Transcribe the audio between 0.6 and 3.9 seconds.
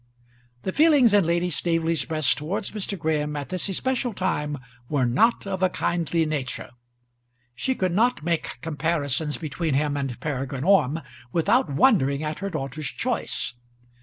The feelings in Lady Staveley's breast towards Mr. Graham at this